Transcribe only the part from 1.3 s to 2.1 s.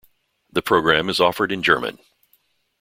in German.